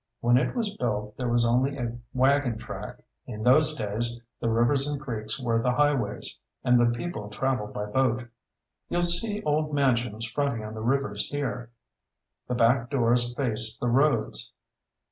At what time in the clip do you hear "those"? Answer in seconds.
3.43-3.75